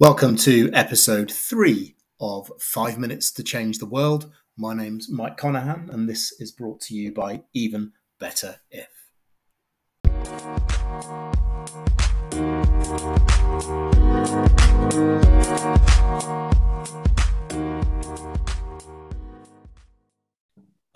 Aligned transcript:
Welcome 0.00 0.36
to 0.36 0.70
episode 0.72 1.30
three 1.30 1.94
of 2.22 2.50
Five 2.58 2.96
Minutes 2.98 3.30
to 3.32 3.42
Change 3.42 3.76
the 3.76 3.84
World. 3.84 4.32
My 4.56 4.72
name's 4.72 5.10
Mike 5.10 5.36
Conahan, 5.36 5.92
and 5.92 6.08
this 6.08 6.32
is 6.40 6.52
brought 6.52 6.80
to 6.84 6.94
you 6.94 7.12
by 7.12 7.42
Even 7.52 7.92
Better 8.18 8.56
If. 8.70 8.88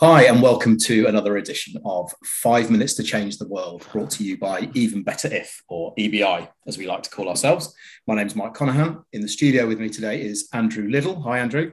Hi, 0.07 0.25
and 0.25 0.43
welcome 0.43 0.77
to 0.81 1.07
another 1.07 1.39
edition 1.39 1.81
of 1.87 2.13
Five 2.23 2.71
Minutes 2.71 2.93
to 2.97 3.03
Change 3.03 3.39
the 3.39 3.49
World, 3.49 3.87
brought 3.91 4.11
to 4.11 4.23
you 4.23 4.37
by 4.37 4.69
Even 4.75 5.03
Better 5.03 5.33
If, 5.33 5.63
or 5.67 5.95
EBI, 5.95 6.47
as 6.67 6.77
we 6.77 6.87
like 6.87 7.05
to 7.05 7.11
call 7.11 7.27
ourselves. 7.27 7.75
My 8.07 8.15
name's 8.15 8.37
Mike 8.37 8.53
Conahan. 8.53 9.03
In 9.15 9.23
the 9.23 9.29
studio 9.29 9.67
with 9.67 9.81
me 9.81 9.89
today 9.89 10.21
is 10.21 10.47
Andrew 10.53 10.91
Liddle. 10.91 11.23
Hi, 11.23 11.39
Andrew. 11.39 11.73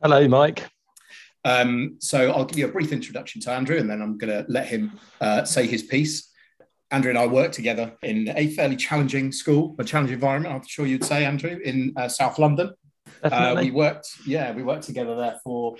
Hello, 0.00 0.28
Mike. 0.28 0.64
Um, 1.44 1.96
so 1.98 2.30
I'll 2.30 2.44
give 2.44 2.56
you 2.56 2.68
a 2.68 2.70
brief 2.70 2.92
introduction 2.92 3.40
to 3.40 3.50
Andrew, 3.50 3.78
and 3.78 3.90
then 3.90 4.00
I'm 4.00 4.16
going 4.16 4.32
to 4.32 4.48
let 4.48 4.68
him 4.68 4.92
uh, 5.20 5.42
say 5.42 5.66
his 5.66 5.82
piece. 5.82 6.32
Andrew 6.92 7.10
and 7.10 7.18
I 7.18 7.26
work 7.26 7.50
together 7.50 7.94
in 8.04 8.32
a 8.36 8.46
fairly 8.54 8.76
challenging 8.76 9.32
school, 9.32 9.74
a 9.80 9.84
challenging 9.84 10.14
environment, 10.14 10.54
I'm 10.54 10.62
sure 10.68 10.86
you'd 10.86 11.04
say, 11.04 11.24
Andrew, 11.24 11.58
in 11.64 11.94
uh, 11.96 12.06
South 12.06 12.38
London. 12.38 12.74
Uh, 13.32 13.56
we 13.60 13.70
worked, 13.70 14.08
yeah, 14.26 14.52
we 14.52 14.62
worked 14.62 14.84
together 14.84 15.16
there 15.16 15.38
for 15.42 15.76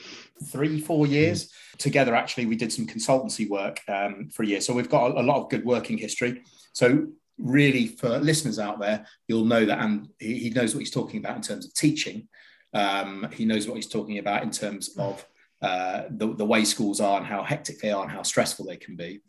three, 0.51 0.81
four 0.81 1.07
years. 1.07 1.51
Together, 1.79 2.15
actually, 2.15 2.47
we 2.47 2.57
did 2.57 2.73
some 2.73 2.87
consultancy 2.87 3.49
work 3.49 3.81
um, 3.89 4.29
for 4.33 4.43
a 4.43 4.47
year. 4.47 4.61
So 4.61 4.75
we've 4.75 4.89
got 4.89 5.13
a, 5.13 5.21
a, 5.21 5.23
lot 5.23 5.43
of 5.43 5.51
good 5.51 5.65
working 5.65 5.99
history. 5.99 6.43
So 6.73 7.09
really, 7.39 7.89
for 7.89 8.19
listeners 8.19 8.59
out 8.59 8.81
there, 8.81 9.07
you'll 9.29 9.45
know 9.45 9.65
that, 9.65 9.79
and 9.79 10.09
he, 10.19 10.39
he 10.39 10.51
knows 10.51 10.75
what 10.75 10.81
he's 10.81 10.91
talking 10.91 11.21
about 11.21 11.37
in 11.37 11.43
terms 11.43 11.67
of 11.67 11.75
teaching. 11.75 12.29
Um, 12.73 13.29
he 13.33 13.45
knows 13.45 13.67
what 13.67 13.77
he's 13.77 13.89
talking 13.89 14.19
about 14.19 14.43
in 14.43 14.51
terms 14.51 14.97
of 14.99 15.27
uh, 15.63 16.03
the, 16.11 16.35
the 16.35 16.45
way 16.45 16.65
schools 16.65 17.01
are 17.01 17.19
and 17.19 17.27
how 17.27 17.43
hectic 17.43 17.81
they 17.81 17.91
are 17.91 18.03
and 18.03 18.13
how 18.13 18.23
stressful 18.23 18.67
they 18.67 18.77
can 18.77 18.97
be. 18.97 19.21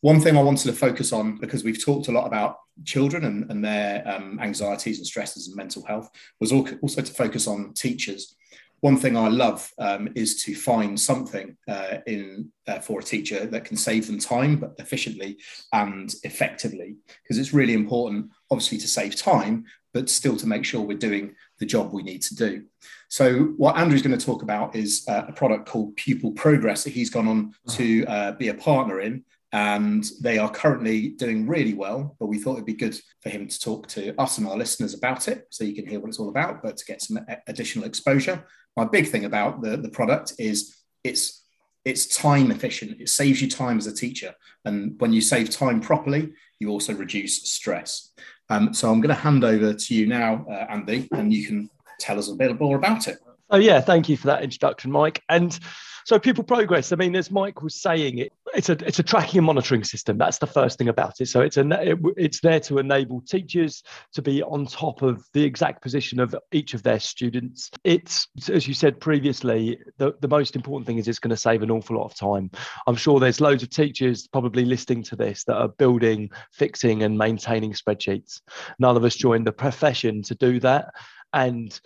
One 0.00 0.20
thing 0.20 0.36
I 0.36 0.42
wanted 0.42 0.66
to 0.66 0.72
focus 0.72 1.12
on, 1.12 1.38
because 1.38 1.64
we've 1.64 1.82
talked 1.82 2.08
a 2.08 2.12
lot 2.12 2.26
about 2.26 2.56
children 2.84 3.24
and, 3.24 3.50
and 3.50 3.64
their 3.64 4.06
um, 4.06 4.38
anxieties 4.40 4.98
and 4.98 5.06
stresses 5.06 5.48
and 5.48 5.56
mental 5.56 5.84
health, 5.84 6.10
was 6.40 6.52
also 6.52 7.02
to 7.02 7.12
focus 7.12 7.46
on 7.46 7.72
teachers. 7.74 8.36
One 8.80 8.96
thing 8.96 9.16
I 9.16 9.28
love 9.28 9.70
um, 9.78 10.08
is 10.16 10.42
to 10.42 10.56
find 10.56 10.98
something 10.98 11.56
uh, 11.68 11.98
in 12.08 12.50
uh, 12.66 12.80
for 12.80 12.98
a 12.98 13.02
teacher 13.02 13.46
that 13.46 13.64
can 13.64 13.76
save 13.76 14.08
them 14.08 14.18
time, 14.18 14.56
but 14.56 14.74
efficiently 14.78 15.38
and 15.72 16.12
effectively, 16.24 16.96
because 17.22 17.38
it's 17.38 17.54
really 17.54 17.74
important, 17.74 18.30
obviously, 18.50 18.78
to 18.78 18.88
save 18.88 19.14
time, 19.14 19.66
but 19.94 20.10
still 20.10 20.36
to 20.36 20.48
make 20.48 20.64
sure 20.64 20.80
we're 20.80 20.98
doing 20.98 21.36
the 21.60 21.66
job 21.66 21.92
we 21.92 22.02
need 22.02 22.22
to 22.22 22.34
do. 22.34 22.64
So, 23.08 23.54
what 23.56 23.76
Andrew's 23.76 24.02
going 24.02 24.18
to 24.18 24.26
talk 24.26 24.42
about 24.42 24.74
is 24.74 25.04
uh, 25.06 25.26
a 25.28 25.32
product 25.32 25.68
called 25.68 25.94
Pupil 25.94 26.32
Progress 26.32 26.82
that 26.82 26.92
he's 26.92 27.10
gone 27.10 27.28
on 27.28 27.54
to 27.70 28.04
uh, 28.06 28.32
be 28.32 28.48
a 28.48 28.54
partner 28.54 29.00
in 29.00 29.24
and 29.52 30.08
they 30.20 30.38
are 30.38 30.50
currently 30.50 31.08
doing 31.08 31.46
really 31.46 31.74
well. 31.74 32.16
But 32.18 32.26
we 32.26 32.38
thought 32.38 32.54
it'd 32.54 32.64
be 32.64 32.74
good 32.74 32.98
for 33.20 33.28
him 33.28 33.46
to 33.46 33.60
talk 33.60 33.86
to 33.88 34.18
us 34.20 34.38
and 34.38 34.46
our 34.46 34.56
listeners 34.56 34.94
about 34.94 35.28
it, 35.28 35.46
so 35.50 35.64
you 35.64 35.74
can 35.74 35.86
hear 35.86 36.00
what 36.00 36.08
it's 36.08 36.18
all 36.18 36.30
about, 36.30 36.62
but 36.62 36.76
to 36.78 36.84
get 36.84 37.02
some 37.02 37.20
additional 37.46 37.86
exposure. 37.86 38.44
My 38.76 38.84
big 38.84 39.08
thing 39.08 39.24
about 39.24 39.62
the, 39.62 39.76
the 39.76 39.90
product 39.90 40.34
is 40.38 40.76
it's 41.04 41.40
it's 41.84 42.06
time 42.16 42.52
efficient. 42.52 43.00
It 43.00 43.08
saves 43.08 43.42
you 43.42 43.50
time 43.50 43.76
as 43.76 43.86
a 43.86 43.94
teacher, 43.94 44.34
and 44.64 44.94
when 45.00 45.12
you 45.12 45.20
save 45.20 45.50
time 45.50 45.80
properly, 45.80 46.32
you 46.60 46.70
also 46.70 46.94
reduce 46.94 47.42
stress. 47.50 48.12
Um, 48.48 48.72
so 48.72 48.90
I'm 48.90 49.00
going 49.00 49.14
to 49.14 49.20
hand 49.20 49.44
over 49.44 49.74
to 49.74 49.94
you 49.94 50.06
now, 50.06 50.46
uh, 50.48 50.66
Andy, 50.68 51.08
and 51.12 51.32
you 51.32 51.46
can 51.46 51.70
tell 51.98 52.18
us 52.18 52.30
a 52.30 52.34
bit 52.34 52.60
more 52.60 52.76
about 52.76 53.08
it. 53.08 53.18
Oh 53.50 53.58
yeah, 53.58 53.80
thank 53.80 54.08
you 54.08 54.16
for 54.16 54.28
that 54.28 54.42
introduction, 54.42 54.90
Mike. 54.90 55.22
And 55.28 55.58
so 56.04 56.18
Pupil 56.18 56.44
Progress. 56.44 56.92
I 56.92 56.96
mean, 56.96 57.14
as 57.16 57.30
Mike 57.30 57.62
was 57.62 57.74
saying, 57.74 58.18
it, 58.18 58.32
it's 58.54 58.68
a 58.68 58.72
it's 58.86 58.98
a 58.98 59.02
tracking 59.02 59.38
and 59.38 59.46
monitoring 59.46 59.84
system. 59.84 60.18
That's 60.18 60.38
the 60.38 60.46
first 60.46 60.78
thing 60.78 60.88
about 60.88 61.20
it. 61.20 61.26
So 61.26 61.40
it's 61.40 61.56
a 61.56 61.68
it, 61.82 61.98
it's 62.16 62.40
there 62.40 62.60
to 62.60 62.78
enable 62.78 63.20
teachers 63.22 63.82
to 64.14 64.22
be 64.22 64.42
on 64.42 64.66
top 64.66 65.02
of 65.02 65.24
the 65.32 65.44
exact 65.44 65.82
position 65.82 66.20
of 66.20 66.34
each 66.52 66.74
of 66.74 66.82
their 66.82 67.00
students. 67.00 67.70
It's 67.84 68.26
as 68.50 68.66
you 68.66 68.74
said 68.74 69.00
previously, 69.00 69.78
the, 69.98 70.14
the 70.20 70.28
most 70.28 70.56
important 70.56 70.86
thing 70.86 70.98
is 70.98 71.08
it's 71.08 71.18
going 71.18 71.30
to 71.30 71.36
save 71.36 71.62
an 71.62 71.70
awful 71.70 71.96
lot 71.96 72.06
of 72.06 72.14
time. 72.14 72.50
I'm 72.86 72.96
sure 72.96 73.20
there's 73.20 73.40
loads 73.40 73.62
of 73.62 73.70
teachers 73.70 74.26
probably 74.26 74.64
listening 74.64 75.02
to 75.04 75.16
this 75.16 75.44
that 75.44 75.56
are 75.56 75.68
building, 75.68 76.30
fixing, 76.52 77.02
and 77.02 77.16
maintaining 77.16 77.72
spreadsheets. 77.72 78.40
None 78.78 78.96
of 78.96 79.04
us 79.04 79.16
joined 79.16 79.46
the 79.46 79.52
profession 79.52 80.22
to 80.22 80.34
do 80.34 80.60
that 80.60 80.92
and 81.32 81.80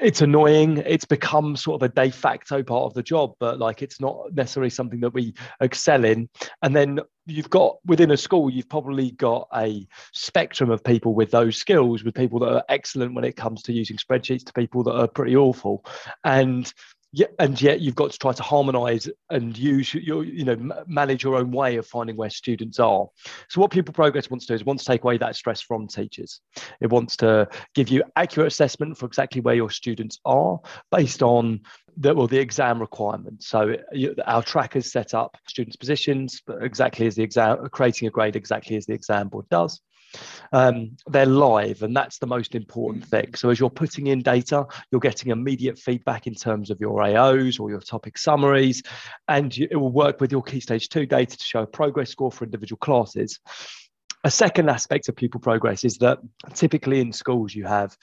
it's 0.00 0.20
annoying. 0.20 0.78
It's 0.78 1.04
become 1.04 1.56
sort 1.56 1.82
of 1.82 1.90
a 1.90 1.94
de 1.94 2.10
facto 2.10 2.62
part 2.62 2.84
of 2.84 2.94
the 2.94 3.02
job 3.02 3.34
but 3.40 3.58
like 3.58 3.82
it's 3.82 4.00
not 4.00 4.32
necessarily 4.32 4.70
something 4.70 5.00
that 5.00 5.14
we 5.14 5.34
excel 5.60 6.04
in. 6.04 6.28
And 6.62 6.74
then 6.74 7.00
you've 7.26 7.50
got 7.50 7.76
within 7.84 8.10
a 8.10 8.16
school 8.16 8.50
you've 8.50 8.68
probably 8.68 9.10
got 9.12 9.48
a 9.54 9.86
spectrum 10.14 10.70
of 10.70 10.82
people 10.82 11.14
with 11.14 11.30
those 11.30 11.56
skills 11.56 12.02
with 12.02 12.14
people 12.14 12.38
that 12.40 12.52
are 12.52 12.64
excellent 12.68 13.14
when 13.14 13.24
it 13.24 13.36
comes 13.36 13.62
to 13.62 13.72
using 13.72 13.96
spreadsheets 13.96 14.44
to 14.44 14.52
people 14.52 14.82
that 14.84 14.94
are 14.94 15.08
pretty 15.08 15.36
awful. 15.36 15.84
And 16.24 16.72
yeah, 17.12 17.26
and 17.38 17.60
yet 17.60 17.80
you've 17.80 17.94
got 17.94 18.10
to 18.10 18.18
try 18.18 18.32
to 18.32 18.42
harmonize 18.42 19.08
and 19.30 19.56
use 19.56 19.94
your, 19.94 20.24
you 20.24 20.44
know, 20.44 20.56
manage 20.86 21.22
your 21.22 21.36
own 21.36 21.50
way 21.50 21.76
of 21.76 21.86
finding 21.86 22.16
where 22.16 22.28
students 22.28 22.78
are. 22.78 23.06
So 23.48 23.60
what 23.60 23.70
Pupil 23.70 23.94
Progress 23.94 24.28
wants 24.28 24.44
to 24.46 24.52
do 24.52 24.56
is 24.56 24.64
wants 24.64 24.84
to 24.84 24.92
take 24.92 25.04
away 25.04 25.16
that 25.18 25.34
stress 25.34 25.62
from 25.62 25.88
teachers. 25.88 26.40
It 26.80 26.90
wants 26.90 27.16
to 27.18 27.48
give 27.74 27.88
you 27.88 28.02
accurate 28.16 28.48
assessment 28.48 28.98
for 28.98 29.06
exactly 29.06 29.40
where 29.40 29.54
your 29.54 29.70
students 29.70 30.18
are 30.26 30.60
based 30.90 31.22
on 31.22 31.60
the, 31.96 32.14
well, 32.14 32.26
the 32.26 32.38
exam 32.38 32.78
requirements. 32.78 33.48
So 33.48 33.76
our 34.26 34.42
trackers 34.42 34.92
set 34.92 35.14
up 35.14 35.36
students' 35.46 35.76
positions, 35.76 36.42
exactly 36.60 37.06
as 37.06 37.14
the 37.14 37.22
exam, 37.22 37.68
creating 37.70 38.08
a 38.08 38.10
grade 38.10 38.36
exactly 38.36 38.76
as 38.76 38.84
the 38.84 38.92
exam 38.94 39.28
board 39.28 39.48
does 39.50 39.80
um, 40.52 40.96
they're 41.06 41.26
live 41.26 41.82
and 41.82 41.96
that's 41.96 42.18
the 42.18 42.26
most 42.26 42.54
important 42.54 43.04
thing. 43.04 43.34
So 43.34 43.50
as 43.50 43.60
you're 43.60 43.70
putting 43.70 44.08
in 44.08 44.22
data 44.22 44.66
you're 44.90 45.00
getting 45.00 45.30
immediate 45.30 45.78
feedback 45.78 46.26
in 46.26 46.34
terms 46.34 46.70
of 46.70 46.80
your 46.80 47.00
aos 47.00 47.60
or 47.60 47.70
your 47.70 47.80
topic 47.80 48.18
summaries 48.18 48.82
and 49.28 49.56
you, 49.56 49.68
it 49.70 49.76
will 49.76 49.92
work 49.92 50.20
with 50.20 50.32
your 50.32 50.42
key 50.42 50.60
stage 50.60 50.88
2 50.88 51.06
data 51.06 51.36
to 51.36 51.44
show 51.44 51.62
a 51.62 51.66
progress 51.66 52.10
score 52.10 52.32
for 52.32 52.44
individual 52.44 52.78
classes. 52.78 53.38
A 54.24 54.30
second 54.30 54.68
aspect 54.68 55.08
of 55.08 55.16
pupil 55.16 55.40
progress 55.40 55.84
is 55.84 55.98
that 55.98 56.18
typically 56.52 57.00
in 57.00 57.12
schools 57.12 57.54
you 57.54 57.64
have 57.66 57.96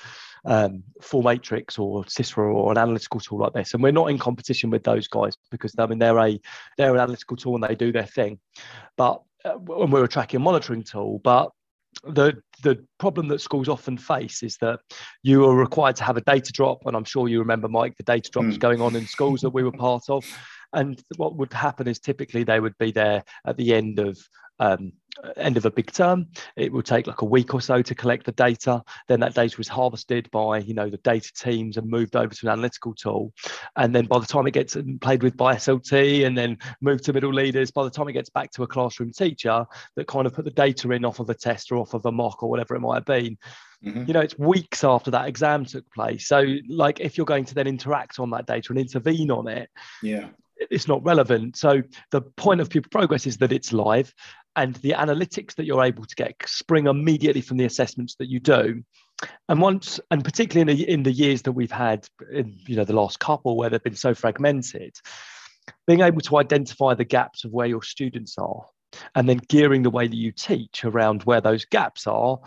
um, 0.46 0.84
4Matrix 1.02 1.78
or 1.78 2.04
SISRA 2.06 2.54
or 2.54 2.72
an 2.72 2.78
analytical 2.78 3.20
tool 3.20 3.40
like 3.40 3.54
this, 3.54 3.74
and 3.74 3.84
we're 3.84 3.92
not 3.92 4.10
in 4.10 4.18
competition 4.18 4.70
with 4.70 4.84
those 4.84 5.08
guys 5.08 5.34
because 5.52 5.74
I 5.78 5.88
mean 5.88 6.00
they're 6.00 6.18
a 6.18 6.40
they're 6.78 6.94
an 6.94 7.02
analytical 7.02 7.36
tool 7.36 7.56
and 7.56 7.64
they 7.64 7.76
do 7.76 7.92
their 7.92 8.06
thing, 8.06 8.40
but 8.96 9.22
uh, 9.44 9.58
and 9.58 9.92
we're 9.92 10.06
a 10.06 10.08
tracking 10.08 10.38
and 10.38 10.46
monitoring 10.46 10.84
tool. 10.84 11.20
But 11.20 11.52
the 12.04 12.42
the 12.64 12.86
problem 13.00 13.28
that 13.30 13.42
schools 13.42 13.70
often 13.70 13.98
face 13.98 14.44
is 14.44 14.58
that 14.58 14.80
you 15.24 15.46
are 15.46 15.56
required 15.56 15.96
to 15.98 16.04
have 16.04 16.18
a 16.18 16.22
data 16.22 16.52
drop, 16.52 16.80
and 16.86 16.96
I'm 16.96 17.04
sure 17.04 17.28
you 17.28 17.40
remember, 17.40 17.68
Mike, 17.68 17.96
the 17.98 18.04
data 18.04 18.30
drops 18.32 18.56
mm. 18.56 18.60
going 18.60 18.82
on 18.82 18.96
in 18.96 19.08
schools 19.08 19.42
that 19.42 19.52
we 19.52 19.64
were 19.64 19.72
part 19.72 20.04
of. 20.10 20.26
And 20.74 21.02
what 21.18 21.36
would 21.38 21.54
happen 21.54 21.88
is 21.88 22.00
typically 22.00 22.44
they 22.44 22.60
would 22.60 22.78
be 22.78 22.92
there 22.92 23.24
at 23.46 23.58
the 23.58 23.74
end 23.74 24.00
of 24.00 24.18
um, 24.60 24.92
end 25.38 25.58
of 25.58 25.66
a 25.66 25.72
big 25.72 25.92
term. 25.92 26.28
It 26.56 26.72
will 26.72 26.82
take 26.82 27.08
like 27.08 27.22
a 27.22 27.26
week 27.26 27.54
or 27.54 27.62
so 27.62 27.82
to 27.82 27.96
collect 27.96 28.26
the 28.26 28.32
data. 28.32 28.84
Then 29.08 29.20
that 29.22 29.34
data 29.34 29.60
is 29.60 29.68
harvested 29.68 30.30
by 30.32 30.60
you 30.60 30.74
know 30.74 30.90
the 30.90 30.98
data 30.98 31.32
teams 31.34 31.78
and 31.78 31.90
moved 31.90 32.16
over 32.16 32.34
to 32.34 32.46
an 32.46 32.52
analytical 32.52 32.94
tool. 32.94 33.34
And 33.76 33.94
then 33.94 34.06
by 34.06 34.20
the 34.20 34.26
time 34.26 34.48
it 34.48 34.52
gets 34.52 34.78
played 35.02 35.24
with 35.24 35.38
by 35.38 35.56
SLT 35.56 36.26
and 36.26 36.38
then 36.38 36.58
moved 36.82 37.04
to 37.06 37.14
middle 37.14 37.34
leaders, 37.34 37.72
by 37.72 37.84
the 37.84 37.90
time 37.90 38.08
it 38.08 38.14
gets 38.14 38.30
back 38.30 38.52
to 38.52 38.64
a 38.64 38.68
classroom 38.68 39.12
teacher 39.12 39.66
that 39.96 40.08
kind 40.08 40.28
of 40.28 40.34
put 40.34 40.46
the 40.46 40.52
data 40.52 40.92
in 40.92 41.06
off 41.06 41.20
of 41.20 41.30
a 41.30 41.36
test 41.36 41.72
or 41.72 41.78
off 41.78 41.94
of 41.94 42.06
a 42.06 42.12
mock 42.12 42.44
or 42.44 42.50
whatever 42.50 42.76
it 42.76 42.82
might 42.82 42.96
have 42.96 43.06
been. 43.06 43.38
Mm-hmm. 43.84 44.06
You 44.08 44.14
know, 44.14 44.22
it's 44.22 44.38
weeks 44.38 44.84
after 44.84 45.12
that 45.12 45.28
exam 45.28 45.66
took 45.66 45.90
place. 45.94 46.28
So, 46.28 46.46
like, 46.68 47.00
if 47.00 47.18
you're 47.18 47.26
going 47.26 47.46
to 47.46 47.54
then 47.54 47.68
interact 47.68 48.20
on 48.20 48.32
that 48.32 48.48
data 48.48 48.72
and 48.72 48.80
intervene 48.80 49.30
on 49.30 49.48
it, 49.48 49.70
yeah, 50.02 50.30
it's 50.58 50.88
not 50.88 51.04
relevant. 51.04 51.58
So 51.58 51.84
the 52.12 52.22
point 52.22 52.62
of 52.62 52.70
pupil 52.70 52.90
progress 52.90 53.28
is 53.28 53.38
that 53.38 53.52
it's 53.52 53.74
live 53.74 54.14
and 54.56 54.76
the 54.76 54.92
analytics 54.92 55.56
that 55.56 55.66
you're 55.66 55.84
able 55.84 56.06
to 56.06 56.16
get 56.16 56.36
spring 56.46 56.88
immediately 56.88 57.42
from 57.42 57.58
the 57.58 57.66
assessments 57.66 58.16
that 58.16 58.30
you 58.30 58.40
do. 58.40 58.84
And 59.48 59.62
once, 59.62 60.00
and 60.12 60.24
particularly 60.24 60.72
in 60.72 60.78
the, 60.78 60.90
in 60.92 61.04
the 61.04 61.12
years 61.12 61.42
that 61.44 61.54
we've 61.54 61.72
had, 61.72 62.08
in 62.32 62.58
you 62.68 62.76
know, 62.76 62.84
the 62.84 62.94
last 62.94 63.20
couple 63.20 63.56
where 63.56 63.70
they've 63.70 63.84
been 63.84 63.96
so 63.96 64.14
fragmented, 64.14 64.96
being 65.88 66.02
able 66.02 66.22
to 66.22 66.38
identify 66.38 66.94
the 66.94 67.06
gaps 67.06 67.44
of 67.44 67.52
where 67.52 67.68
your 67.68 67.82
students 67.82 68.38
are 68.38 68.66
and 69.16 69.28
then 69.28 69.40
gearing 69.48 69.84
the 69.84 69.90
way 69.90 70.08
that 70.08 70.16
you 70.16 70.32
teach 70.32 70.86
around 70.86 71.24
where 71.24 71.42
those 71.42 71.66
gaps 71.66 72.08
are 72.08 72.40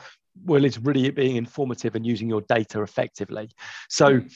well 0.44 0.64
it's 0.64 0.78
really 0.78 1.10
being 1.10 1.36
informative 1.36 1.94
and 1.94 2.06
using 2.06 2.28
your 2.28 2.40
data 2.42 2.82
effectively 2.82 3.50
so 3.88 4.20
mm. 4.20 4.34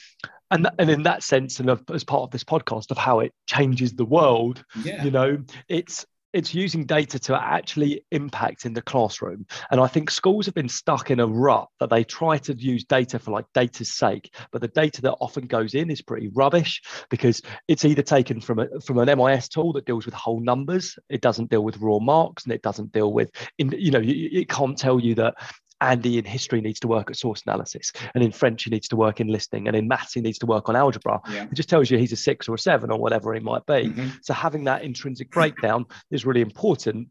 and 0.51 0.69
and 0.77 0.89
in 0.89 1.03
that 1.03 1.23
sense 1.23 1.59
and 1.59 1.69
of, 1.69 1.81
as 1.93 2.03
part 2.03 2.23
of 2.23 2.31
this 2.31 2.43
podcast 2.43 2.91
of 2.91 2.97
how 2.97 3.19
it 3.19 3.33
changes 3.47 3.93
the 3.93 4.05
world 4.05 4.63
yeah. 4.83 5.03
you 5.03 5.11
know 5.11 5.37
it's 5.67 6.05
it's 6.33 6.53
using 6.53 6.85
data 6.85 7.19
to 7.19 7.41
actually 7.41 8.05
impact 8.11 8.65
in 8.65 8.73
the 8.73 8.81
classroom. 8.81 9.45
And 9.71 9.79
I 9.79 9.87
think 9.87 10.09
schools 10.09 10.45
have 10.45 10.55
been 10.55 10.69
stuck 10.69 11.11
in 11.11 11.19
a 11.19 11.27
rut 11.27 11.67
that 11.79 11.89
they 11.89 12.03
try 12.03 12.37
to 12.39 12.53
use 12.53 12.83
data 12.83 13.19
for 13.19 13.31
like 13.31 13.45
data's 13.53 13.93
sake, 13.93 14.33
but 14.51 14.61
the 14.61 14.67
data 14.69 15.01
that 15.03 15.13
often 15.21 15.45
goes 15.45 15.75
in 15.75 15.91
is 15.91 16.01
pretty 16.01 16.29
rubbish 16.33 16.81
because 17.09 17.41
it's 17.67 17.85
either 17.85 18.01
taken 18.01 18.41
from 18.41 18.59
a, 18.59 18.67
from 18.81 18.97
an 18.97 19.17
MIS 19.17 19.47
tool 19.47 19.73
that 19.73 19.85
deals 19.85 20.05
with 20.05 20.13
whole 20.13 20.41
numbers, 20.41 20.97
it 21.09 21.21
doesn't 21.21 21.49
deal 21.49 21.63
with 21.63 21.77
raw 21.77 21.99
marks, 21.99 22.43
and 22.43 22.53
it 22.53 22.61
doesn't 22.61 22.91
deal 22.91 23.13
with 23.13 23.31
in 23.57 23.73
you 23.77 23.91
know 23.91 24.01
it 24.03 24.49
can't 24.49 24.77
tell 24.77 24.99
you 24.99 25.15
that 25.15 25.35
Andy 25.83 26.17
in 26.17 26.25
history 26.25 26.61
needs 26.61 26.79
to 26.81 26.87
work 26.87 27.09
at 27.09 27.17
source 27.17 27.43
analysis, 27.45 27.91
and 28.15 28.23
in 28.23 28.31
French 28.31 28.63
he 28.63 28.69
needs 28.69 28.87
to 28.89 28.95
work 28.95 29.19
in 29.19 29.27
listening, 29.27 29.67
and 29.67 29.75
in 29.75 29.87
maths 29.87 30.13
he 30.13 30.21
needs 30.21 30.39
to 30.39 30.45
work 30.45 30.69
on 30.69 30.75
algebra. 30.75 31.21
Yeah. 31.29 31.43
It 31.43 31.53
just 31.53 31.69
tells 31.69 31.91
you 31.91 31.97
he's 31.97 32.13
a 32.13 32.17
six 32.17 32.47
or 32.47 32.55
a 32.55 32.59
seven 32.59 32.91
or 32.91 32.99
whatever 32.99 33.33
he 33.33 33.39
might 33.39 33.65
be. 33.65 33.89
Mm-hmm. 33.89 34.09
So 34.21 34.33
having 34.33 34.63
that 34.65 34.83
intrinsic 34.83 35.29
breakdown 35.31 35.85
is 36.11 36.25
really 36.25 36.41
important. 36.41 37.09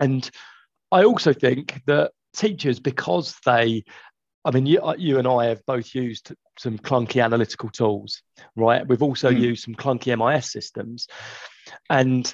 And 0.00 0.28
I 0.92 1.04
also 1.04 1.32
think 1.32 1.82
that 1.86 2.12
teachers, 2.34 2.80
because 2.80 3.36
they 3.44 3.84
I 4.44 4.50
mean, 4.50 4.66
you, 4.66 4.80
uh, 4.80 4.94
you 4.98 5.18
and 5.18 5.26
I 5.26 5.46
have 5.46 5.64
both 5.64 5.94
used 5.94 6.34
some 6.58 6.78
clunky 6.78 7.24
analytical 7.24 7.70
tools, 7.70 8.22
right? 8.56 8.86
We've 8.86 9.02
also 9.02 9.30
mm. 9.30 9.40
used 9.40 9.64
some 9.64 9.74
clunky 9.74 10.16
MIS 10.16 10.52
systems. 10.52 11.08
And 11.88 12.32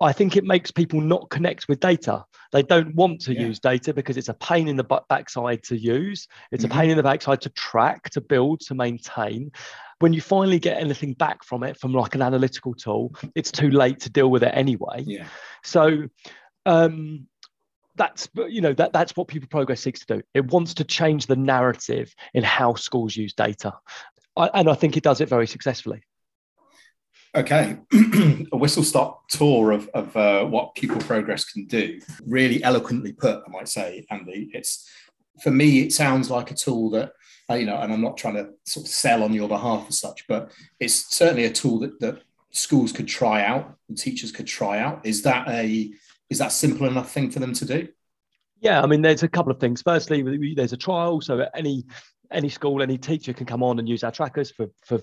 I 0.00 0.12
think 0.12 0.36
it 0.36 0.44
makes 0.44 0.70
people 0.70 1.00
not 1.00 1.28
connect 1.30 1.68
with 1.68 1.80
data. 1.80 2.24
They 2.52 2.62
don't 2.62 2.94
want 2.94 3.20
to 3.22 3.34
yeah. 3.34 3.42
use 3.42 3.60
data 3.60 3.92
because 3.92 4.16
it's 4.16 4.28
a 4.28 4.34
pain 4.34 4.66
in 4.66 4.76
the 4.76 5.02
backside 5.08 5.62
to 5.64 5.76
use. 5.76 6.26
It's 6.50 6.64
mm-hmm. 6.64 6.72
a 6.72 6.80
pain 6.80 6.90
in 6.90 6.96
the 6.96 7.02
backside 7.02 7.42
to 7.42 7.50
track, 7.50 8.10
to 8.10 8.20
build, 8.20 8.60
to 8.62 8.74
maintain. 8.74 9.52
When 9.98 10.12
you 10.12 10.22
finally 10.22 10.58
get 10.58 10.80
anything 10.80 11.12
back 11.12 11.44
from 11.44 11.62
it, 11.62 11.78
from 11.78 11.92
like 11.92 12.14
an 12.14 12.22
analytical 12.22 12.74
tool, 12.74 13.14
it's 13.34 13.52
too 13.52 13.70
late 13.70 14.00
to 14.00 14.10
deal 14.10 14.30
with 14.30 14.42
it 14.42 14.52
anyway. 14.54 15.04
Yeah. 15.06 15.26
So, 15.62 16.08
um, 16.64 17.26
that's 17.96 18.28
you 18.48 18.60
know 18.62 18.72
that 18.72 18.92
that's 18.92 19.14
what 19.16 19.28
pupil 19.28 19.48
progress 19.48 19.82
seeks 19.82 20.00
to 20.00 20.16
do 20.16 20.22
it 20.32 20.46
wants 20.52 20.72
to 20.74 20.84
change 20.84 21.26
the 21.26 21.36
narrative 21.36 22.14
in 22.32 22.42
how 22.42 22.72
schools 22.74 23.14
use 23.14 23.34
data 23.34 23.74
I, 24.36 24.48
and 24.54 24.70
i 24.70 24.74
think 24.74 24.96
it 24.96 25.02
does 25.02 25.20
it 25.20 25.28
very 25.28 25.46
successfully 25.46 26.00
Okay, 27.34 27.78
a 28.52 28.56
whistle 28.56 28.82
stop 28.82 29.28
tour 29.28 29.70
of, 29.70 29.88
of 29.94 30.16
uh, 30.16 30.44
what 30.44 30.74
pupil 30.74 31.00
progress 31.00 31.44
can 31.44 31.66
do. 31.66 32.00
Really 32.26 32.62
eloquently 32.64 33.12
put, 33.12 33.42
I 33.46 33.50
might 33.50 33.68
say, 33.68 34.04
Andy. 34.10 34.50
It's 34.52 34.90
for 35.42 35.52
me, 35.52 35.82
it 35.82 35.92
sounds 35.92 36.28
like 36.28 36.50
a 36.50 36.54
tool 36.54 36.90
that 36.90 37.12
uh, 37.50 37.54
you 37.54 37.66
know, 37.66 37.76
and 37.76 37.92
I'm 37.92 38.00
not 38.00 38.16
trying 38.16 38.34
to 38.34 38.50
sort 38.64 38.86
of 38.86 38.92
sell 38.92 39.22
on 39.22 39.32
your 39.32 39.48
behalf 39.48 39.86
as 39.88 39.98
such, 39.98 40.26
but 40.28 40.52
it's 40.78 41.14
certainly 41.14 41.44
a 41.44 41.52
tool 41.52 41.80
that 41.80 41.98
that 42.00 42.22
schools 42.52 42.92
could 42.92 43.08
try 43.08 43.44
out, 43.44 43.76
and 43.88 43.98
teachers 43.98 44.30
could 44.30 44.46
try 44.46 44.78
out. 44.78 45.04
Is 45.04 45.22
that 45.22 45.48
a 45.48 45.92
is 46.30 46.38
that 46.38 46.52
simple 46.52 46.86
enough 46.86 47.10
thing 47.10 47.30
for 47.30 47.40
them 47.40 47.52
to 47.54 47.64
do? 47.64 47.88
Yeah, 48.60 48.82
I 48.82 48.86
mean, 48.86 49.02
there's 49.02 49.22
a 49.22 49.28
couple 49.28 49.50
of 49.50 49.58
things. 49.58 49.82
Firstly, 49.82 50.54
there's 50.54 50.72
a 50.72 50.76
trial, 50.76 51.20
so 51.20 51.46
any 51.54 51.84
any 52.32 52.48
school, 52.48 52.82
any 52.82 52.96
teacher 52.98 53.32
can 53.32 53.46
come 53.46 53.62
on 53.62 53.78
and 53.78 53.88
use 53.88 54.04
our 54.04 54.10
trackers 54.10 54.50
for, 54.50 54.68
for 54.84 55.00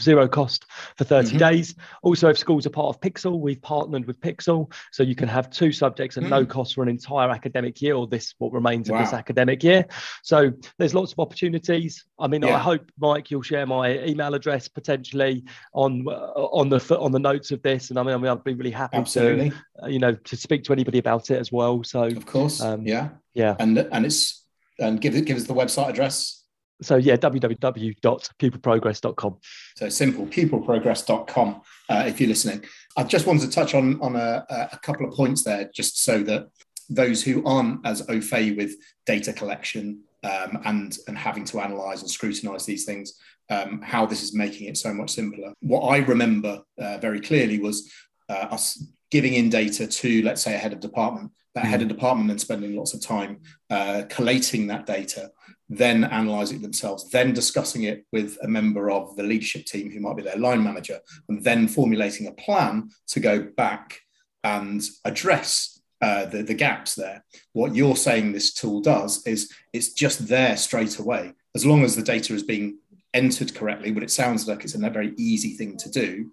zero 0.00 0.26
cost 0.26 0.66
for 0.96 1.04
30 1.04 1.28
mm-hmm. 1.28 1.38
days. 1.38 1.74
Also, 2.02 2.28
if 2.28 2.38
schools 2.38 2.66
are 2.66 2.70
part 2.70 2.94
of 2.94 3.00
PiXL, 3.00 3.38
we've 3.38 3.60
partnered 3.60 4.06
with 4.06 4.20
PiXL. 4.20 4.72
So 4.90 5.02
you 5.02 5.14
can 5.14 5.28
have 5.28 5.50
two 5.50 5.72
subjects 5.72 6.16
at 6.16 6.24
mm. 6.24 6.30
no 6.30 6.46
cost 6.46 6.74
for 6.74 6.82
an 6.82 6.88
entire 6.88 7.30
academic 7.30 7.80
year 7.82 7.94
or 7.94 8.06
this, 8.06 8.34
what 8.38 8.52
remains 8.52 8.90
wow. 8.90 8.98
of 8.98 9.04
this 9.04 9.12
academic 9.12 9.62
year. 9.62 9.86
So 10.22 10.52
there's 10.78 10.94
lots 10.94 11.12
of 11.12 11.18
opportunities. 11.18 12.04
I 12.18 12.26
mean, 12.26 12.42
yeah. 12.42 12.56
I 12.56 12.58
hope, 12.58 12.90
Mike, 12.98 13.30
you'll 13.30 13.42
share 13.42 13.66
my 13.66 13.98
email 14.04 14.34
address 14.34 14.68
potentially 14.68 15.44
on 15.74 16.06
uh, 16.08 16.12
on 16.12 16.68
the 16.68 16.98
on 16.98 17.12
the 17.12 17.18
notes 17.18 17.50
of 17.50 17.62
this. 17.62 17.90
And 17.90 17.98
I 17.98 18.02
mean, 18.02 18.14
I 18.14 18.16
mean 18.16 18.30
I'd 18.30 18.44
be 18.44 18.54
really 18.54 18.70
happy 18.70 18.96
Absolutely. 18.96 19.50
to, 19.50 19.56
uh, 19.82 19.86
you 19.88 19.98
know, 19.98 20.14
to 20.14 20.36
speak 20.36 20.64
to 20.64 20.72
anybody 20.72 20.98
about 20.98 21.30
it 21.30 21.38
as 21.38 21.52
well. 21.52 21.84
So, 21.84 22.04
of 22.04 22.26
course. 22.26 22.60
Um, 22.60 22.86
yeah. 22.86 23.10
Yeah. 23.34 23.56
And, 23.58 23.78
and 23.78 24.04
it's, 24.04 24.44
and 24.78 25.00
give 25.00 25.14
it, 25.14 25.24
give 25.24 25.36
us 25.36 25.44
the 25.44 25.54
website 25.54 25.88
address 25.88 26.41
so 26.82 26.96
yeah, 26.96 27.16
www.pupilprogress.com. 27.16 29.36
So 29.76 29.88
simple, 29.88 30.26
pupilprogress.com. 30.26 31.62
Uh, 31.88 32.04
if 32.06 32.20
you're 32.20 32.28
listening, 32.28 32.62
I 32.96 33.04
just 33.04 33.26
wanted 33.26 33.42
to 33.42 33.50
touch 33.50 33.74
on 33.74 34.00
on 34.00 34.16
a, 34.16 34.44
a, 34.48 34.78
couple 34.82 35.06
of 35.06 35.14
points 35.14 35.44
there, 35.44 35.70
just 35.74 36.02
so 36.02 36.22
that 36.24 36.48
those 36.88 37.22
who 37.22 37.46
aren't 37.46 37.86
as 37.86 38.08
au 38.08 38.20
fait 38.20 38.56
with 38.56 38.74
data 39.06 39.32
collection 39.32 40.00
um, 40.24 40.58
and 40.64 40.98
and 41.08 41.16
having 41.16 41.44
to 41.44 41.60
analyze 41.60 42.02
and 42.02 42.10
scrutinize 42.10 42.66
these 42.66 42.84
things, 42.84 43.14
um, 43.50 43.80
how 43.82 44.06
this 44.06 44.22
is 44.22 44.34
making 44.34 44.68
it 44.68 44.76
so 44.76 44.94
much 44.94 45.10
simpler. 45.10 45.52
What 45.60 45.88
I 45.88 45.98
remember 45.98 46.62
uh, 46.78 46.98
very 46.98 47.20
clearly 47.20 47.58
was 47.58 47.90
uh, 48.28 48.46
us 48.50 48.84
giving 49.12 49.34
in 49.34 49.48
data 49.48 49.86
to, 49.86 50.22
let's 50.22 50.42
say, 50.42 50.54
a 50.54 50.58
head 50.58 50.72
of 50.72 50.80
department. 50.80 51.30
That 51.54 51.64
mm. 51.64 51.68
head 51.68 51.82
of 51.82 51.88
department 51.88 52.30
and 52.30 52.40
spending 52.40 52.74
lots 52.74 52.94
of 52.94 53.00
time 53.00 53.42
uh, 53.70 54.02
collating 54.08 54.66
that 54.68 54.86
data 54.86 55.30
then 55.76 56.04
analysing 56.04 56.58
it 56.58 56.62
themselves, 56.62 57.08
then 57.10 57.32
discussing 57.32 57.84
it 57.84 58.04
with 58.12 58.36
a 58.42 58.48
member 58.48 58.90
of 58.90 59.16
the 59.16 59.22
leadership 59.22 59.64
team 59.64 59.90
who 59.90 60.00
might 60.00 60.16
be 60.16 60.22
their 60.22 60.36
line 60.36 60.62
manager, 60.62 61.00
and 61.28 61.42
then 61.42 61.66
formulating 61.66 62.26
a 62.26 62.32
plan 62.32 62.90
to 63.06 63.20
go 63.20 63.42
back 63.56 64.00
and 64.44 64.82
address 65.04 65.80
uh, 66.02 66.26
the, 66.26 66.42
the 66.42 66.54
gaps 66.54 66.94
there. 66.94 67.24
What 67.52 67.74
you're 67.74 67.96
saying 67.96 68.32
this 68.32 68.52
tool 68.52 68.80
does 68.80 69.26
is 69.26 69.52
it's 69.72 69.92
just 69.92 70.28
there 70.28 70.56
straight 70.56 70.98
away. 70.98 71.32
As 71.54 71.64
long 71.64 71.84
as 71.84 71.96
the 71.96 72.02
data 72.02 72.34
is 72.34 72.42
being 72.42 72.78
entered 73.14 73.54
correctly, 73.54 73.92
but 73.92 74.02
it 74.02 74.10
sounds 74.10 74.48
like 74.48 74.64
it's 74.64 74.74
a 74.74 74.90
very 74.90 75.14
easy 75.16 75.54
thing 75.54 75.76
to 75.78 75.90
do. 75.90 76.32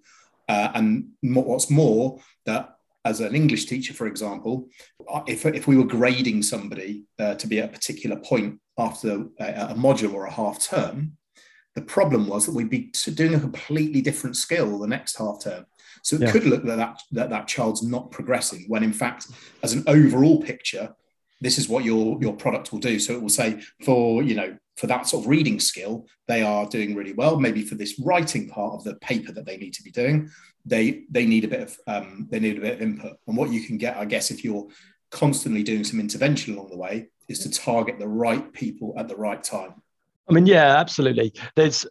Uh, 0.50 0.72
and 0.74 1.08
what's 1.22 1.70
more, 1.70 2.18
that 2.44 2.74
as 3.04 3.20
an 3.20 3.36
English 3.36 3.66
teacher, 3.66 3.94
for 3.94 4.08
example, 4.08 4.68
if, 5.28 5.46
if 5.46 5.68
we 5.68 5.76
were 5.76 5.84
grading 5.84 6.42
somebody 6.42 7.04
uh, 7.20 7.34
to 7.36 7.46
be 7.46 7.60
at 7.60 7.70
a 7.70 7.72
particular 7.72 8.16
point 8.16 8.58
after 8.76 9.26
a, 9.38 9.44
a, 9.70 9.74
module 9.74 10.12
or 10.12 10.26
a 10.26 10.32
half 10.32 10.60
term, 10.60 11.16
the 11.76 11.82
problem 11.82 12.26
was 12.26 12.46
that 12.46 12.54
we'd 12.54 12.68
be 12.68 12.90
doing 13.14 13.34
a 13.34 13.40
completely 13.40 14.02
different 14.02 14.34
skill 14.34 14.80
the 14.80 14.88
next 14.88 15.16
half 15.16 15.40
term. 15.40 15.64
So 16.02 16.16
it 16.16 16.22
yeah. 16.22 16.32
could 16.32 16.44
look 16.44 16.64
that, 16.64 16.76
that 16.76 17.00
that 17.12 17.30
that 17.30 17.46
child's 17.46 17.84
not 17.84 18.10
progressing 18.10 18.64
when 18.66 18.82
in 18.82 18.92
fact, 18.92 19.28
as 19.62 19.72
an 19.72 19.84
overall 19.86 20.42
picture, 20.42 20.94
this 21.40 21.58
is 21.58 21.68
what 21.68 21.84
your 21.84 22.18
your 22.20 22.34
product 22.34 22.72
will 22.72 22.78
do. 22.78 22.98
So 22.98 23.14
it 23.14 23.22
will 23.22 23.28
say 23.28 23.60
for 23.84 24.22
you 24.22 24.34
know 24.34 24.56
for 24.76 24.86
that 24.86 25.06
sort 25.06 25.24
of 25.24 25.30
reading 25.30 25.60
skill, 25.60 26.06
they 26.26 26.42
are 26.42 26.66
doing 26.66 26.94
really 26.94 27.12
well. 27.12 27.38
Maybe 27.38 27.62
for 27.62 27.74
this 27.74 27.98
writing 27.98 28.48
part 28.48 28.74
of 28.74 28.84
the 28.84 28.94
paper 28.96 29.32
that 29.32 29.44
they 29.44 29.56
need 29.56 29.74
to 29.74 29.82
be 29.82 29.90
doing, 29.90 30.30
they 30.64 31.04
they 31.10 31.26
need 31.26 31.44
a 31.44 31.48
bit 31.48 31.60
of 31.60 31.76
um, 31.86 32.28
they 32.30 32.40
need 32.40 32.58
a 32.58 32.60
bit 32.60 32.74
of 32.74 32.82
input. 32.82 33.18
And 33.26 33.36
what 33.36 33.50
you 33.50 33.62
can 33.62 33.78
get, 33.78 33.96
I 33.96 34.04
guess, 34.04 34.30
if 34.30 34.44
you're 34.44 34.68
constantly 35.10 35.62
doing 35.62 35.84
some 35.84 36.00
intervention 36.00 36.54
along 36.54 36.70
the 36.70 36.78
way, 36.78 37.08
is 37.28 37.40
to 37.40 37.50
target 37.50 37.98
the 37.98 38.08
right 38.08 38.52
people 38.52 38.94
at 38.96 39.08
the 39.08 39.16
right 39.16 39.42
time. 39.42 39.74
I 40.28 40.32
mean, 40.32 40.46
yeah, 40.46 40.76
absolutely. 40.76 41.32
There's, 41.56 41.84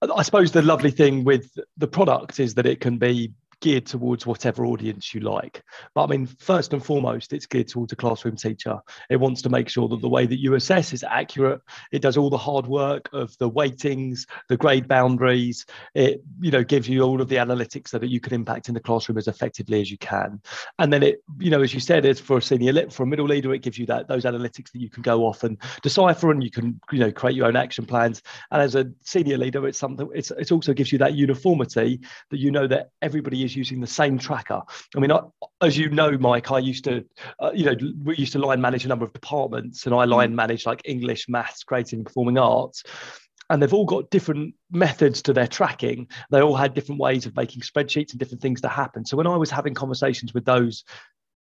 I 0.00 0.22
suppose, 0.22 0.50
the 0.50 0.62
lovely 0.62 0.90
thing 0.90 1.24
with 1.24 1.50
the 1.76 1.86
product 1.86 2.40
is 2.40 2.54
that 2.54 2.64
it 2.64 2.80
can 2.80 2.96
be 2.96 3.32
geared 3.60 3.86
towards 3.86 4.26
whatever 4.26 4.66
audience 4.66 5.14
you 5.14 5.20
like. 5.20 5.62
But 5.94 6.04
I 6.04 6.06
mean, 6.08 6.26
first 6.26 6.72
and 6.72 6.84
foremost, 6.84 7.32
it's 7.32 7.46
geared 7.46 7.68
towards 7.68 7.92
a 7.92 7.96
classroom 7.96 8.36
teacher. 8.36 8.78
It 9.10 9.16
wants 9.16 9.42
to 9.42 9.48
make 9.48 9.68
sure 9.68 9.88
that 9.88 10.00
the 10.00 10.08
way 10.08 10.26
that 10.26 10.38
you 10.38 10.54
assess 10.54 10.92
is 10.92 11.04
accurate. 11.04 11.60
It 11.92 12.02
does 12.02 12.16
all 12.16 12.30
the 12.30 12.38
hard 12.38 12.66
work 12.66 13.08
of 13.12 13.36
the 13.38 13.48
weightings, 13.48 14.26
the 14.48 14.56
grade 14.56 14.88
boundaries. 14.88 15.66
It, 15.94 16.22
you 16.40 16.50
know, 16.50 16.64
gives 16.64 16.88
you 16.88 17.02
all 17.02 17.20
of 17.20 17.28
the 17.28 17.36
analytics 17.36 17.88
so 17.88 17.98
that 17.98 18.08
you 18.08 18.20
can 18.20 18.34
impact 18.34 18.68
in 18.68 18.74
the 18.74 18.80
classroom 18.80 19.18
as 19.18 19.28
effectively 19.28 19.80
as 19.80 19.90
you 19.90 19.98
can. 19.98 20.40
And 20.78 20.92
then 20.92 21.02
it, 21.02 21.22
you 21.38 21.50
know, 21.50 21.62
as 21.62 21.74
you 21.74 21.80
said, 21.80 22.04
it's 22.04 22.20
for 22.20 22.38
a 22.38 22.42
senior, 22.42 22.90
for 22.90 23.04
a 23.04 23.06
middle 23.06 23.26
leader, 23.26 23.54
it 23.54 23.62
gives 23.62 23.78
you 23.78 23.86
that 23.86 24.08
those 24.08 24.24
analytics 24.24 24.72
that 24.72 24.80
you 24.80 24.90
can 24.90 25.02
go 25.02 25.26
off 25.26 25.44
and 25.44 25.58
decipher, 25.82 26.30
and 26.30 26.42
you 26.42 26.50
can, 26.50 26.80
you 26.90 26.98
know, 26.98 27.12
create 27.12 27.36
your 27.36 27.46
own 27.46 27.56
action 27.56 27.86
plans. 27.86 28.22
And 28.50 28.62
as 28.62 28.74
a 28.74 28.90
senior 29.02 29.38
leader, 29.38 29.66
it's 29.66 29.78
something. 29.78 30.08
It's 30.14 30.30
it 30.30 30.52
also 30.52 30.72
gives 30.72 30.92
you 30.92 30.98
that 30.98 31.14
uniformity 31.14 32.00
that 32.30 32.38
you 32.38 32.50
know 32.50 32.66
that 32.66 32.90
everybody 33.02 33.43
is 33.44 33.54
using 33.56 33.80
the 33.80 33.86
same 33.86 34.18
tracker. 34.18 34.62
I 34.96 35.00
mean, 35.00 35.12
I, 35.12 35.20
as 35.60 35.76
you 35.76 35.90
know, 35.90 36.16
Mike, 36.18 36.50
I 36.50 36.58
used 36.58 36.84
to, 36.84 37.04
uh, 37.40 37.50
you 37.54 37.64
know, 37.64 37.76
we 38.02 38.16
used 38.16 38.32
to 38.32 38.38
line 38.38 38.60
manage 38.60 38.84
a 38.84 38.88
number 38.88 39.04
of 39.04 39.12
departments, 39.12 39.86
and 39.86 39.94
I 39.94 40.04
line 40.04 40.32
mm. 40.32 40.36
manage 40.36 40.66
like 40.66 40.82
English, 40.84 41.28
maths, 41.28 41.64
creative, 41.64 41.98
and 41.98 42.06
performing 42.06 42.38
arts. 42.38 42.82
And 43.50 43.62
they've 43.62 43.74
all 43.74 43.84
got 43.84 44.10
different 44.10 44.54
methods 44.70 45.20
to 45.22 45.34
their 45.34 45.46
tracking. 45.46 46.08
They 46.30 46.40
all 46.40 46.56
had 46.56 46.72
different 46.72 47.00
ways 47.00 47.26
of 47.26 47.36
making 47.36 47.60
spreadsheets 47.60 48.10
and 48.10 48.18
different 48.18 48.40
things 48.40 48.62
to 48.62 48.68
happen. 48.68 49.04
So 49.04 49.18
when 49.18 49.26
I 49.26 49.36
was 49.36 49.50
having 49.50 49.74
conversations 49.74 50.32
with 50.32 50.46
those 50.46 50.82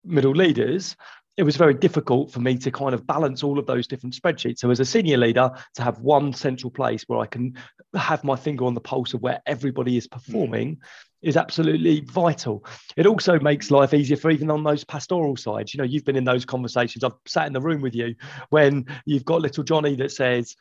middle 0.03 0.33
leaders, 0.33 0.97
it 1.37 1.43
was 1.43 1.57
very 1.57 1.75
difficult 1.75 2.31
for 2.31 2.41
me 2.41 2.59
to 2.59 2.71
kind 2.71 2.95
of 2.95 3.07
balance 3.07 3.43
all 3.43 3.59
of 3.59 3.67
those 3.67 3.87
different 3.87 4.15
spreadsheets. 4.15 4.59
So, 4.59 4.71
as 4.71 4.81
a 4.81 4.85
senior 4.85 5.17
leader, 5.17 5.51
to 5.75 5.83
have 5.83 6.01
one 6.01 6.33
central 6.33 6.71
place 6.71 7.05
where 7.07 7.19
I 7.19 7.27
can 7.27 7.57
have 7.95 8.25
my 8.25 8.37
finger 8.37 8.67
on 8.67 8.75
the 8.75 8.81
pulse 8.81 9.15
of 9.15 9.23
where 9.23 9.41
everybody 9.47 9.97
is 9.97 10.07
performing 10.07 10.77
mm. 10.77 10.81
Is 11.23 11.37
absolutely 11.37 12.01
vital. 12.01 12.65
It 12.97 13.07
also 13.07 13.39
makes 13.41 13.71
life 13.71 13.95
easier 13.95 14.17
for 14.17 14.31
even 14.31 14.51
on 14.51 14.65
those 14.65 14.85
pastoral 14.85 15.37
sides. 15.37 15.75
You 15.75 15.79
know, 15.79 15.85
you've 15.85 16.05
been 16.05 16.17
in 16.17 16.25
those 16.25 16.45
conversations. 16.45 17.05
I've 17.05 17.13
sat 17.27 17.47
in 17.47 17.53
the 17.53 17.61
room 17.61 17.83
with 17.83 17.95
you 17.95 18.15
when 18.51 18.87
you've 19.05 19.25
got 19.25 19.43
little 19.43 19.65
Johnny 19.65 19.97
that 19.97 20.13
says, 20.13 20.57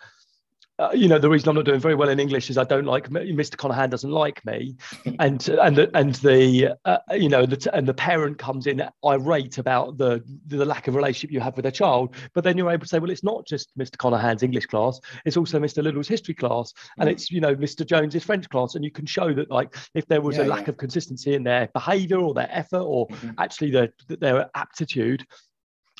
uh, 0.79 0.91
you 0.93 1.07
know 1.07 1.19
the 1.19 1.29
reason 1.29 1.49
I'm 1.49 1.55
not 1.55 1.65
doing 1.65 1.79
very 1.79 1.93
well 1.93 2.09
in 2.09 2.19
English 2.19 2.49
is 2.49 2.57
I 2.57 2.63
don't 2.63 2.85
like 2.85 3.09
Mr. 3.09 3.55
Conahan 3.57 3.89
doesn't 3.89 4.09
like 4.09 4.43
me, 4.45 4.75
and 5.19 5.47
and 5.49 5.75
the, 5.75 5.91
and 5.93 6.15
the 6.15 6.77
uh, 6.85 6.97
you 7.11 7.27
know 7.27 7.45
the, 7.45 7.69
and 7.73 7.85
the 7.85 7.93
parent 7.93 8.37
comes 8.37 8.65
in 8.65 8.81
irate 9.05 9.57
about 9.57 9.97
the 9.97 10.23
the 10.47 10.63
lack 10.65 10.87
of 10.87 10.95
relationship 10.95 11.31
you 11.31 11.41
have 11.41 11.55
with 11.57 11.63
their 11.63 11.71
child, 11.71 12.15
but 12.33 12.43
then 12.43 12.57
you're 12.57 12.71
able 12.71 12.83
to 12.83 12.87
say, 12.87 12.99
well, 12.99 13.11
it's 13.11 13.23
not 13.23 13.45
just 13.45 13.77
Mr. 13.77 13.97
Conahan's 13.97 14.41
English 14.41 14.67
class, 14.67 14.99
it's 15.25 15.37
also 15.37 15.59
Mr. 15.59 15.83
Liddle's 15.83 16.07
history 16.07 16.33
class, 16.33 16.73
and 16.97 17.09
mm. 17.09 17.11
it's 17.11 17.29
you 17.29 17.41
know 17.41 17.55
Mr. 17.55 17.85
Jones's 17.85 18.23
French 18.23 18.47
class, 18.49 18.75
and 18.75 18.85
you 18.85 18.91
can 18.91 19.05
show 19.05 19.33
that 19.33 19.51
like 19.51 19.75
if 19.93 20.07
there 20.07 20.21
was 20.21 20.37
yeah, 20.37 20.43
a 20.43 20.45
lack 20.45 20.63
yeah. 20.63 20.69
of 20.69 20.77
consistency 20.77 21.33
in 21.33 21.43
their 21.43 21.67
behaviour 21.73 22.19
or 22.19 22.33
their 22.33 22.49
effort 22.49 22.81
or 22.81 23.07
mm-hmm. 23.07 23.31
actually 23.37 23.71
their 23.71 23.89
their 24.07 24.49
aptitude, 24.55 25.25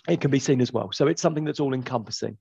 it 0.07 0.21
can 0.21 0.31
be 0.31 0.39
seen 0.39 0.62
as 0.62 0.71
well. 0.71 0.91
So 0.93 1.07
it's 1.07 1.21
something 1.21 1.43
that's 1.43 1.59
all 1.59 1.74
encompassing. 1.74 2.38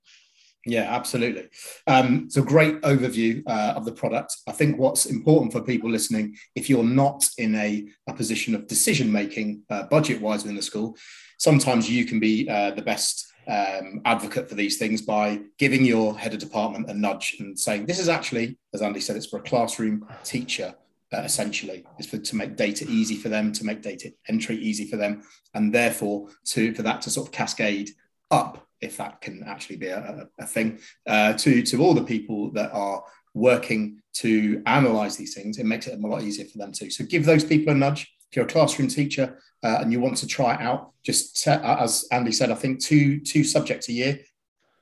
Yeah, 0.67 0.95
absolutely. 0.95 1.49
Um, 1.87 2.25
it's 2.27 2.37
a 2.37 2.43
great 2.43 2.81
overview 2.83 3.43
uh, 3.47 3.75
of 3.77 3.85
the 3.85 3.93
product. 3.93 4.37
I 4.47 4.53
think 4.53 4.79
what's 4.79 5.07
important 5.07 5.53
for 5.53 5.62
people 5.62 5.91
listening, 5.91 6.37
if 6.55 6.69
you're 6.69 6.85
not 6.85 7.27
in 7.38 7.55
a, 7.55 7.87
a 8.09 8.12
position 8.12 8.55
of 8.55 8.67
decision 8.67 9.11
making 9.11 9.62
uh, 9.71 9.85
budget 9.85 10.21
wise 10.21 10.43
within 10.43 10.57
the 10.57 10.62
school, 10.62 10.97
sometimes 11.38 11.88
you 11.88 12.05
can 12.05 12.21
be 12.21 12.49
uh, 12.49 12.73
the 12.73 12.83
best 12.83 13.33
um, 13.47 14.03
advocate 14.05 14.49
for 14.49 14.57
these 14.57 14.77
things 14.77 15.00
by 15.00 15.41
giving 15.59 15.85
your 15.85 16.19
head 16.19 16.35
of 16.35 16.41
department 16.41 16.91
a 16.91 16.95
nudge 16.95 17.37
and 17.41 17.59
saying, 17.59 17.87
This 17.87 17.99
is 17.99 18.09
actually, 18.09 18.59
as 18.75 18.83
Andy 18.83 19.00
said, 19.00 19.17
it's 19.17 19.27
for 19.27 19.38
a 19.38 19.43
classroom 19.43 20.07
teacher. 20.25 20.75
Uh, 21.11 21.21
essentially 21.21 21.87
is 21.99 22.05
for 22.05 22.19
to 22.19 22.37
make 22.37 22.55
data 22.55 22.85
easy 22.87 23.17
for 23.17 23.31
them 23.31 23.50
to 23.50 23.65
make 23.65 23.81
data 23.81 24.12
entry 24.29 24.57
easy 24.57 24.85
for 24.85 24.99
them 24.99 25.23
and 25.55 25.73
therefore 25.75 26.29
to 26.45 26.75
for 26.75 26.83
that 26.83 27.00
to 27.00 27.09
sort 27.09 27.27
of 27.27 27.33
cascade 27.33 27.88
up 28.31 28.68
if 28.81 28.97
that 28.97 29.21
can 29.21 29.43
actually 29.45 29.77
be 29.77 29.89
a, 29.89 30.29
a 30.39 30.47
thing, 30.47 30.79
uh, 31.07 31.33
to, 31.35 31.63
to 31.63 31.83
all 31.83 31.95
the 31.95 32.05
people 32.05 32.51
that 32.53 32.73
are 32.73 33.03
working 33.35 34.01
to 34.15 34.63
analyze 34.67 35.17
these 35.17 35.35
things, 35.35 35.59
it 35.59 35.67
makes 35.67 35.87
it 35.87 35.99
a 35.99 36.07
lot 36.07 36.23
easier 36.23 36.47
for 36.47 36.59
them 36.59 36.73
too. 36.73 36.91
So 36.91 37.05
give 37.05 37.25
those 37.25 37.45
people 37.45 37.73
a 37.73 37.77
nudge. 37.77 38.03
If 38.31 38.37
you're 38.37 38.45
a 38.45 38.49
classroom 38.49 38.89
teacher 38.89 39.39
uh, 39.63 39.79
and 39.81 39.93
you 39.93 40.01
want 40.01 40.17
to 40.19 40.27
try 40.27 40.55
it 40.55 40.61
out, 40.61 40.93
just 41.05 41.39
set, 41.39 41.63
as 41.63 42.07
Andy 42.13 42.33
said, 42.33 42.51
I 42.51 42.55
think 42.55 42.81
two 42.81 43.21
two 43.21 43.45
subjects 43.45 43.89
a 43.89 43.93
year, 43.93 44.21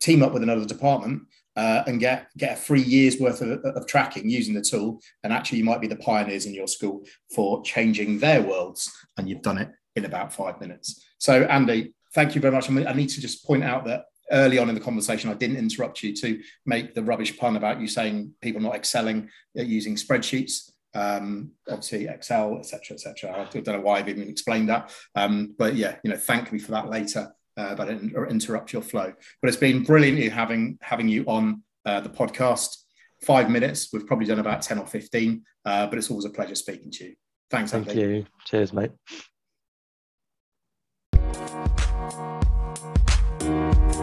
team 0.00 0.22
up 0.22 0.32
with 0.32 0.42
another 0.42 0.64
department 0.64 1.22
uh, 1.56 1.82
and 1.86 2.00
get 2.00 2.28
get 2.36 2.58
a 2.58 2.60
free 2.60 2.82
year's 2.82 3.18
worth 3.18 3.40
of, 3.40 3.64
of, 3.64 3.86
tracking 3.86 4.28
using 4.28 4.54
the 4.54 4.60
tool. 4.60 5.00
And 5.22 5.32
actually, 5.32 5.58
you 5.58 5.64
might 5.64 5.80
be 5.80 5.86
the 5.86 5.96
pioneers 5.96 6.46
in 6.46 6.54
your 6.54 6.66
school 6.66 7.04
for 7.34 7.62
changing 7.62 8.18
their 8.18 8.42
worlds, 8.42 8.90
and 9.16 9.28
you've 9.28 9.42
done 9.42 9.58
it 9.58 9.70
in 9.94 10.04
about 10.04 10.32
five 10.32 10.60
minutes. 10.60 11.04
So, 11.18 11.44
Andy, 11.44 11.94
thank 12.16 12.34
you 12.34 12.40
very 12.40 12.52
much. 12.52 12.70
I 12.70 12.94
need 12.94 13.10
to 13.10 13.20
just 13.20 13.46
point 13.46 13.62
out 13.62 13.84
that 13.84 14.06
early 14.32 14.58
on 14.58 14.70
in 14.70 14.74
the 14.74 14.80
conversation, 14.80 15.30
I 15.30 15.34
didn't 15.34 15.58
interrupt 15.58 16.02
you 16.02 16.16
to 16.16 16.40
make 16.64 16.94
the 16.94 17.02
rubbish 17.02 17.36
pun 17.36 17.56
about 17.56 17.78
you 17.78 17.86
saying 17.86 18.32
people 18.40 18.60
not 18.60 18.74
excelling 18.74 19.28
at 19.56 19.66
using 19.66 19.96
spreadsheets. 19.96 20.72
Um, 20.94 21.50
obviously, 21.68 22.08
Excel, 22.08 22.58
etc., 22.58 22.94
etc. 22.94 23.32
I 23.32 23.44
don't 23.52 23.66
know 23.66 23.80
why 23.82 23.98
I've 23.98 24.08
even 24.08 24.28
explained 24.30 24.70
that, 24.70 24.90
um, 25.14 25.54
but 25.58 25.76
yeah, 25.76 25.96
you 26.02 26.10
know, 26.10 26.16
thank 26.16 26.50
me 26.52 26.58
for 26.58 26.72
that 26.72 26.88
later. 26.88 27.30
Uh, 27.58 27.74
but 27.74 27.88
interrupt 27.88 28.72
your 28.72 28.82
flow. 28.82 29.12
But 29.40 29.48
it's 29.48 29.56
been 29.56 29.82
brilliant 29.82 30.30
having 30.32 30.78
having 30.82 31.08
you 31.08 31.24
on 31.26 31.62
uh, 31.84 32.00
the 32.00 32.10
podcast. 32.10 32.76
Five 33.24 33.50
minutes. 33.50 33.88
We've 33.92 34.06
probably 34.06 34.26
done 34.26 34.40
about 34.40 34.62
ten 34.62 34.78
or 34.78 34.86
fifteen, 34.86 35.42
uh, 35.64 35.86
but 35.86 35.98
it's 35.98 36.10
always 36.10 36.26
a 36.26 36.30
pleasure 36.30 36.54
speaking 36.54 36.90
to 36.92 37.04
you. 37.04 37.14
Thanks, 37.50 37.72
Thank 37.72 37.88
Andy. 37.88 38.00
you. 38.00 38.26
Cheers, 38.46 38.72
mate. 38.72 38.92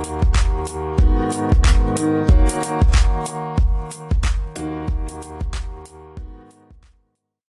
Thank 0.04 0.34
you. 3.58 3.63